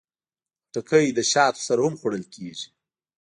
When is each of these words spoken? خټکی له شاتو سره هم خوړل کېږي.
خټکی 0.69 1.05
له 1.17 1.23
شاتو 1.31 1.61
سره 1.67 1.81
هم 1.85 1.93
خوړل 1.99 2.23
کېږي. 2.35 2.67